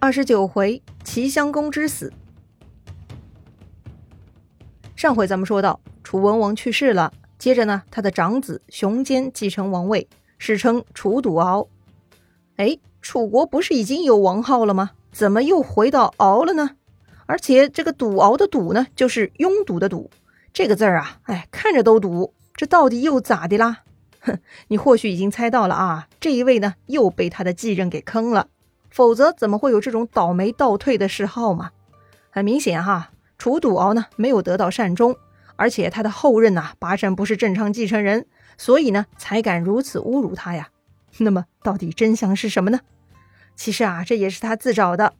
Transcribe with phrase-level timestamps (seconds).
[0.00, 2.12] 二十九回，齐襄公之死。
[4.94, 10.08] 上回咱们说到，楚文王去世了，接着呢，他的长子熊坚继承王位，
[10.38, 11.68] 史称楚赌敖。
[12.58, 14.92] 哎，楚国不是已经有王号了吗？
[15.10, 16.76] 怎么又回到敖了呢？
[17.26, 20.08] 而且这个赌敖的赌呢，就是拥堵的堵，
[20.52, 22.34] 这个字儿啊，哎，看着都堵。
[22.54, 23.82] 这到底又咋的啦？
[24.20, 24.38] 哼，
[24.68, 28.46] 你或许已经猜到了啊，这一位呢，又被他的继任给坑了。
[28.90, 31.70] 否则怎么会有这种倒霉倒退的嗜好嘛？
[32.30, 35.16] 很明显哈，楚赌敖呢没有得到善终，
[35.56, 38.26] 而且他的后任呐八成不是正常继承人，
[38.56, 40.68] 所以呢才敢如此侮辱他呀。
[41.18, 42.80] 那么到底真相是什么呢？
[43.56, 45.14] 其实啊这也是他自找的。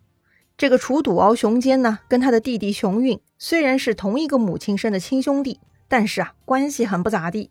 [0.56, 7.50] 这个楚赌敖熊坚呢跟他的弟弟熊运虽然是同一个母亲生的亲兄弟，但是啊关系很不咋地。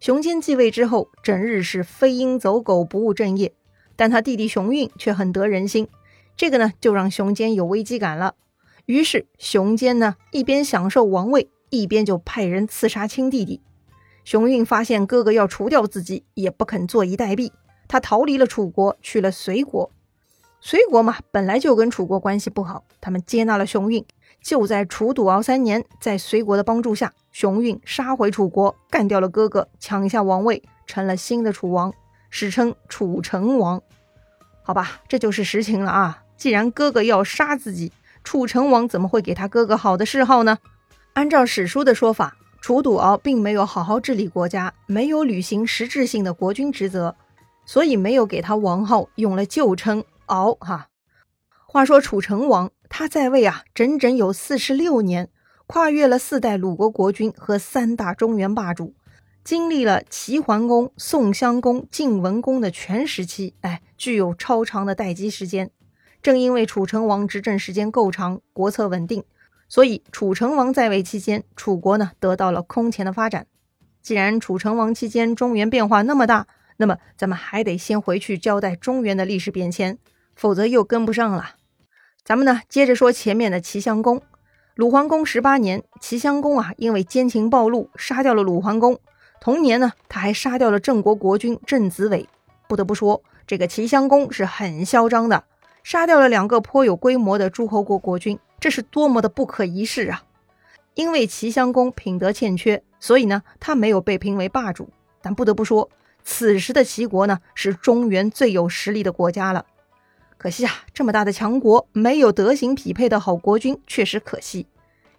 [0.00, 3.54] 熊坚继位之后，整日是飞鹰走狗，不务正业。
[3.96, 5.88] 但他弟弟熊运却很得人心，
[6.36, 8.34] 这个呢就让熊坚有危机感了。
[8.84, 13.60] 于是熊坚呢一边享受王位，一边就派人刺杀亲弟弟。
[14.22, 17.50] 熊运发现哥哥要除掉自己，也不肯坐以待毙，
[17.88, 19.90] 他逃离了楚国，去了隋国。
[20.60, 24.04] 隋国嘛本来就跟楚国关系不好，他们接纳了熊运。
[24.42, 31.92] 就在楚赌敖三年，在隋国的帮助下，熊运杀回楚国，干掉了哥哥，抢下王位，成了新的楚王。
[32.28, 33.82] 史称楚成王，
[34.66, 36.24] 好吧，这就是实情了啊！
[36.36, 37.92] 既然哥哥要杀自己，
[38.24, 40.58] 楚成王怎么会给他哥哥好的谥号呢？
[41.12, 47.14] 按照史书的说法，楚赌敖并没有好好治理国家，没有履行实质性的国君职责，
[47.64, 50.54] 所以没有给他王号，用了旧称敖。
[50.54, 50.88] 哈，
[51.68, 55.28] 话说楚成王他在位啊，整整有四十六年，
[55.68, 58.96] 跨越了四代鲁国国君和三大中原霸主。
[59.46, 65.70] 经历了齐桓公、宋襄公、晋文公的全时期，哎，具有超长的待机时间。
[66.20, 69.22] 正因为楚成王执政时间够长，国策稳定，
[69.68, 73.46] 所以楚成王在位期间，楚国呢得到了空前的发展。
[74.02, 76.48] 既然楚成王期间中原变化那么大，
[76.78, 79.96] 那么咱们还得先回去交代中原的历史变迁，
[80.34, 81.50] 否则又跟不上了。
[82.24, 84.20] 咱们呢接着说前面的齐襄公。
[84.74, 88.98] 鲁桓公十八年，齐襄公啊因为奸情暴露，杀掉了鲁桓公。
[89.46, 92.28] 同年呢，他还杀掉了郑国国君郑子伟。
[92.66, 95.44] 不得不说，这个齐襄公是很嚣张的，
[95.84, 100.24] 杀掉了两个颇有规模的诸侯国国君，这是多么的不可一世啊！
[100.94, 104.88] 因为齐襄公品德欠缺，所以呢，他没有被评为霸主。
[105.22, 105.88] 但不得不说，
[106.24, 109.64] 此时的齐国呢，是中原最有实力的国家了。
[110.38, 114.66] 可惜啊，这么大的强国，没有德行匹配的好国君，确实可惜。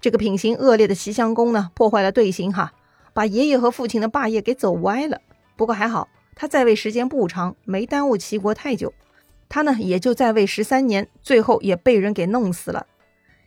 [0.02, 2.74] 这个品行恶劣的齐襄公呢，破坏了队形哈。
[3.18, 5.20] 把爷爷和父亲的霸业给走歪了。
[5.56, 8.94] 不过还好，他在位时间不长，没耽误齐国太久。
[9.50, 12.86] 他呢，也就在位十三年，最后也被人给弄死了。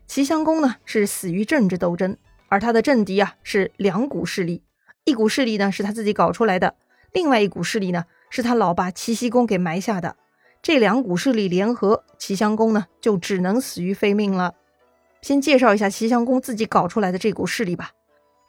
[0.09, 2.17] 齐襄公呢，是死于政治斗争，
[2.49, 4.65] 而他的政敌啊，是两股势力。
[5.05, 6.71] 一股势力呢，是他自己搞出来的；
[7.13, 10.17] 另外一股势力呢，是他老爸齐僖公给埋下的。
[10.61, 14.57] 这两股势力联合，齐襄公呢，就只能死于非命了。
[15.23, 17.93] 先介绍一下齐襄公自己搞出来的这股势力吧。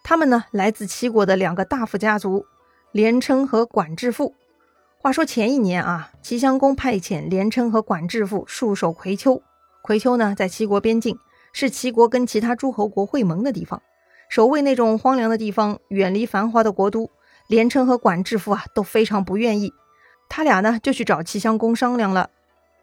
[0.03, 2.45] 他们呢，来自齐国的两个大夫家族，
[2.91, 4.35] 连称和管至父。
[4.97, 9.41] 话说前一年啊，齐襄公派遣连称和管至父戍守葵丘。
[9.81, 11.17] 葵丘呢，在齐国边境，
[11.53, 13.81] 是齐国跟其他诸侯国会盟的地方。
[14.29, 17.09] 守卫那种荒凉的地方，远离繁华的国都，
[17.47, 19.73] 连称和管至父啊都非常不愿意。
[20.29, 22.29] 他俩呢，就去找齐襄公商量了。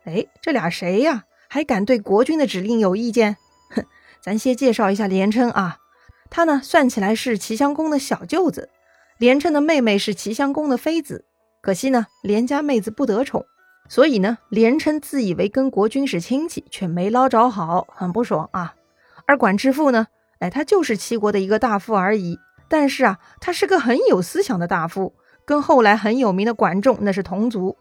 [0.05, 1.25] 哎，这俩谁呀？
[1.49, 3.37] 还敢对国君的指令有意见？
[3.71, 3.85] 哼，
[4.21, 5.78] 咱先介绍一下连称啊。
[6.31, 8.69] 他呢，算起来是齐襄公的小舅子，
[9.19, 11.25] 连称的妹妹是齐襄公的妃子。
[11.61, 13.45] 可惜呢，连家妹子不得宠，
[13.89, 18.75] 所以呢，连称自以为跟国君是亲戚，却没捞着好，很不爽啊。
[19.27, 20.07] 而管之父呢，
[20.39, 22.39] 哎，他就是齐国的一个大夫而已，
[22.69, 27.77] 但是啊，他是个很有思想的大夫，跟后来很有名的管仲那是同族。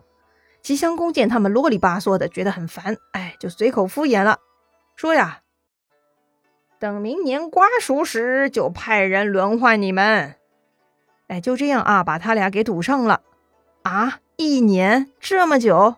[0.63, 4.39] 齐襄公见他们啰里吧嗦的，觉得很烦，哎，就随口敷衍了，
[4.95, 5.41] 说呀。
[6.79, 10.35] 等明年瓜熟时，就派人轮换你们。
[11.27, 13.21] 哎，就这样啊，把他俩给堵上了
[13.81, 14.19] 啊！
[14.35, 15.95] 一年这么久，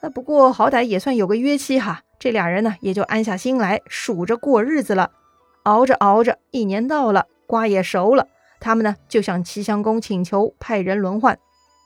[0.00, 2.02] 呃，不过好歹也算有个约期哈。
[2.18, 5.12] 这俩人呢，也就安下心来，数着过日子了。
[5.62, 8.26] 熬着熬着，一年到了，瓜也熟了，
[8.58, 11.38] 他们呢就向齐襄公请求派人轮换。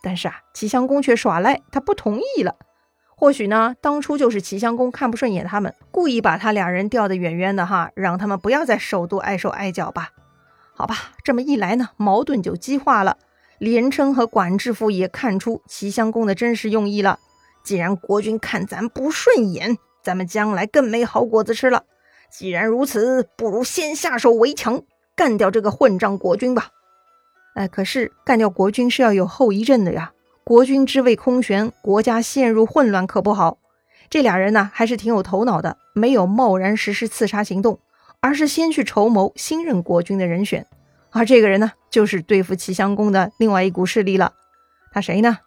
[0.02, 2.56] 但是啊，齐襄公却耍赖，他不同意了。
[3.22, 10.10] 或许呢，当初就是齐襄公看不顺眼他们，故意把他俩人调得远远的哈，让他们不要在首都碍手碍脚吧。
[10.74, 13.18] 好吧，这么一来呢，矛盾就激化了。
[13.58, 17.20] 连称和管至父也看出齐襄公的真实用意了。
[17.62, 21.84] 既然国君看咱不顺眼，咱们将来更没好果子吃了。
[22.28, 24.82] 既然如此，不如先下手为强，
[25.14, 26.70] 干掉这个混账国君吧。
[27.54, 30.10] 哎，可是干掉国君是要有后遗症的呀，
[30.44, 33.58] 国君之位空悬，国家陷入混乱可不好。
[34.10, 37.78] 这俩人呢，还是挺有头脑的，没有贸然实施刺杀行动，
[38.18, 40.66] 而是先去筹谋新任国君的人选。
[41.10, 44.32] 而这个人呢，就是对付齐襄公的另外一股势力了。
[44.90, 45.38] 他谁呢？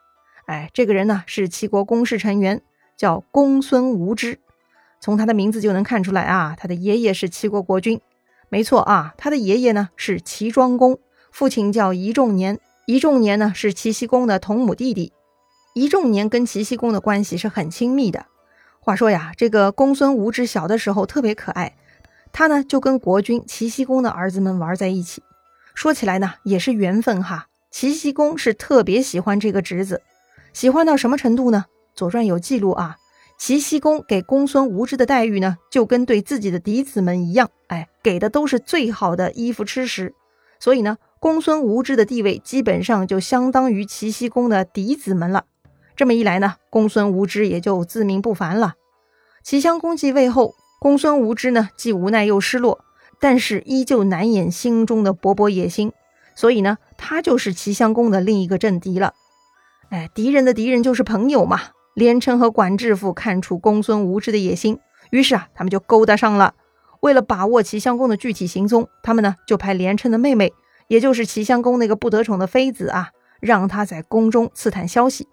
[0.45, 2.61] 哎，这个人呢是齐国公室成员，
[2.95, 4.39] 叫公孙无知。
[5.01, 7.99] 从他的名字就能看出来啊，他的爷爷是齐国国君。
[8.47, 10.97] 没错啊，他的爷爷呢是齐庄公，
[11.31, 12.57] 父亲叫仪仲年。
[12.87, 15.11] 一仲年呢是齐僖公的同母弟弟。
[15.73, 18.27] 一仲年跟齐僖公的关系是很亲密的。
[18.79, 21.75] 话说呀，这个公孙无知小的时候特别可爱，
[22.31, 25.23] 他呢就跟国君齐僖公的儿子们玩在一起。
[25.73, 27.47] 说起来呢，也是缘分哈。
[27.71, 30.03] 齐僖公是特别喜欢这个侄子。
[30.53, 31.65] 喜欢到什么程度呢？
[31.97, 32.97] 《左传》有记录啊，
[33.39, 40.13] 齐僖公给公孙无知的待遇呢，就跟对自己的嫡子们一样，哎，给的都是最好的衣服吃食。
[40.59, 45.45] 所以呢，公孙无知的地位基本上就相当于齐僖公的嫡子们了。
[45.95, 48.73] 这么一来呢，公孙无知也就自命不凡了。
[49.43, 52.83] 齐襄公继位后，公孙无知呢，既无奈又失落，
[53.19, 55.91] 但是依旧难掩心中的勃勃野心。
[56.35, 59.13] 所以呢，他就是齐襄公的另一个政敌了。
[59.89, 61.61] 哎，敌人的敌人就是朋友嘛。
[61.93, 64.79] 连称和管制父看出公孙无知的野心，
[65.11, 66.53] 于是啊，他们就勾搭上了。
[67.05, 70.51] 为了把握齐襄公的具体行踪，他们呢就派连称的妹妹，
[70.87, 75.27] 也就是齐襄公那个不得宠的妃子啊，让他在宫中刺探消息。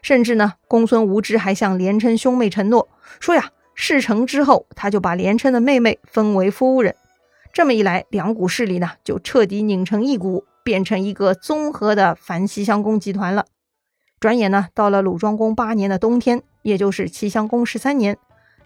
[0.00, 2.88] 甚至呢，公孙无知还向连称兄妹承诺
[3.20, 6.94] 说呀，事成之后，他就把连称的妹妹封为夫人。
[7.52, 13.44] 这么一来，两股势力呢就彻底拧成一股，变成一个综合的反齐襄公集团了。
[14.18, 18.16] 转眼呢，到了鲁庄公八年的冬天，也就是齐襄公十三年，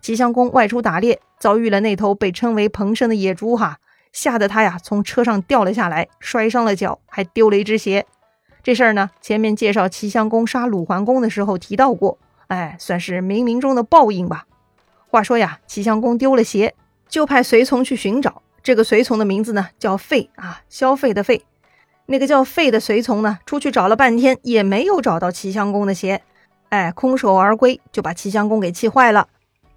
[0.03, 3.79] 齐襄公外出打猎，遭遇了那头被称为彭生的野猪，哈，
[4.13, 8.05] 吓得他呀从车上掉了下来，摔伤了脚，还丢了一只鞋。
[8.65, 12.19] 这事儿呢，前面介绍齐襄公杀鲁桓公的时候提到过，
[12.49, 14.47] 哎，算是冥冥中的报应吧。
[15.09, 16.75] 话说呀，齐襄公丢了鞋，
[17.09, 18.43] 就派随从去寻找。
[18.61, 21.45] 这个随从的名字呢，叫费啊，消费的费。
[22.07, 26.23] 那个叫费的随从呢，出去找了半天，也没有找到齐襄公的鞋，
[26.71, 29.29] 哎，空手而归，就把齐襄公给气坏了。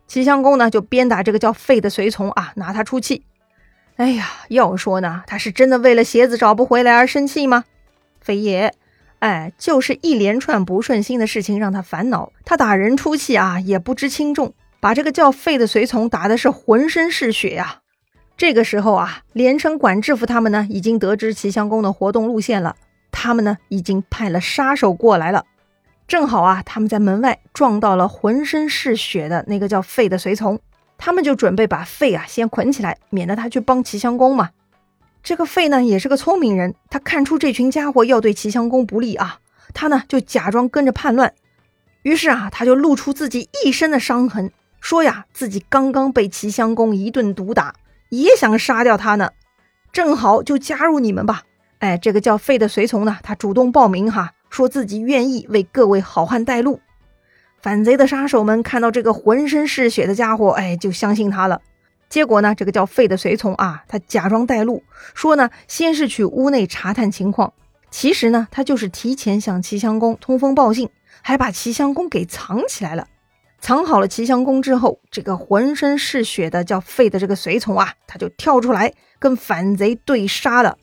[0.07, 3.23] 齐襄公呢，就鞭打这个叫费的随从啊，拿他出气。
[3.95, 7.63] 哎呀，要说呢，他是真的为了鞋子找不回来而生气吗？
[8.19, 8.73] 非也，
[9.19, 12.31] 哎，就是一连串不顺心的事情让他烦恼。
[12.43, 17.81] 他打人出气啊，也不知轻重，把这个叫费的随从打的是浑身是血呀。
[18.37, 22.75] 这个时候啊，连城管制服他们呢，已经得知齐襄公的活动路线了。
[23.11, 25.45] 他们呢，已经派了杀手过来了。
[26.07, 30.59] 正好啊，他们在门外撞到了浑身是血的那个叫费的随从，
[30.97, 34.51] 他们就准备把费啊先捆起来，免得他去帮齐襄公嘛。
[35.23, 39.39] 这个费呢，也是个聪明人，他看出这群家伙要对齐襄公不利啊，
[39.73, 41.33] 他呢就假装跟着叛乱。
[42.03, 47.73] 于是啊，他就露出自己一身的伤痕，说呀，自己刚刚被齐襄公一顿毒打。
[48.09, 49.31] 也想杀掉他呢，
[49.91, 51.41] 正好就加入你们吧。
[51.79, 56.79] 哎，这个叫费的随从呢，他主动报名哈，说自己愿意为各位好汉带路。
[57.61, 61.61] 反贼的杀手们看到这个浑身是血的家伙，哎，就相信他了。
[62.07, 64.83] 结果呢，这个叫费的随从啊，他假装带路，
[65.15, 67.53] 说呢，先是去屋内查探情况，
[67.89, 70.89] 其实呢，他就是提前向齐襄公通风报信，
[71.23, 73.07] 还把齐襄公给藏起来了。
[73.59, 80.77] 藏好了齐襄公之后，这个浑身是血的叫费的这个随从啊，他就跳出来跟反贼对杀了。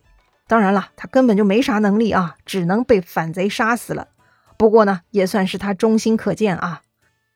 [0.52, 4.08] 当然了，他根本就没啥能力啊，只能被反贼杀死了。
[4.58, 6.82] 不过呢，也算是他忠心可见啊。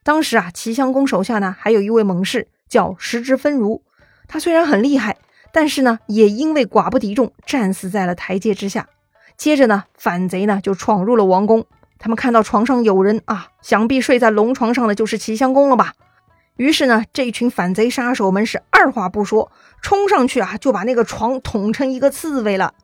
[0.05, 3.83] 当时啊，齐襄公手下呢还有一位猛士叫石之分如，
[4.29, 5.17] 他虽然很厉害，
[5.51, 8.87] 但是呢也因为寡不敌众，战死在了台阶之下。
[9.39, 11.65] 接着呢，反贼呢就闯入了王宫。
[11.99, 15.95] 他们看到床上有人啊，想必睡在龙床上的就是齐襄公了吧？
[16.59, 22.75] 于是呢，这群反贼杀手们是二话不说，冲上去啊，就把那个床捅成一个刺猬了。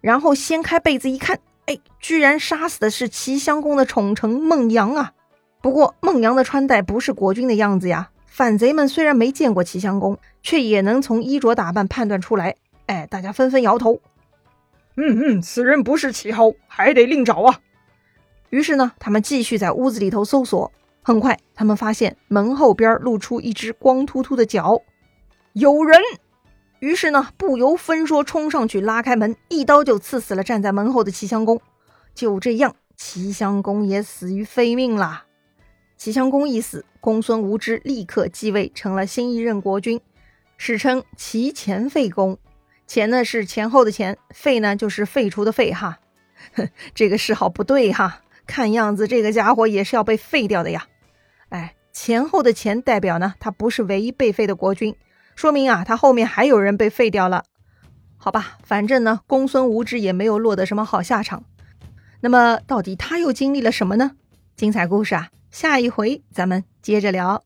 [0.00, 5.12] 然后掀开被子一看，哎，居然杀死的是齐襄公的宠臣孟阳啊！
[5.62, 8.10] 不过孟阳的穿戴不是国君的样子呀。
[8.26, 12.56] 反贼们虽然没见过齐襄公，却也能从衣着打扮判断出来。
[12.86, 14.00] 哎，大家纷纷摇头。
[14.96, 17.60] 嗯嗯，此人不是齐侯，还得另找啊。
[18.48, 20.72] 于是呢，他们继续在屋子里头搜索。
[21.02, 24.80] 很快，他们发现门后边露出一只光秃秃的脚，
[25.52, 26.00] 有人。
[26.80, 31.60] 于是呢，不由分说冲上去拉开门，一刀就刺死了站在门后的齐襄公。
[32.14, 35.26] 就这样，齐襄公也死于非命啦。
[35.96, 40.00] 齐襄公一死，公孙无知立刻继位，成了新一任国君，
[40.56, 42.38] 史称齐前废公。
[42.86, 46.00] 前呢是前后的前，废呢就是废除的废哈。
[46.54, 50.86] 哼， 这个谥号不对哈，看样子这个家伙也是要被废掉的呀。
[51.50, 54.96] 哎，前后的前代表呢，他不是唯一被废的国君，
[55.40, 57.44] 说明啊，他后面还有人被废掉了。
[58.18, 61.44] 好吧，反正呢，公孙无知也没有落得什么好下场。
[62.20, 64.10] 那么，到底他又经历了什么呢？
[64.54, 67.42] 精彩故事啊，下一回咱们接着聊。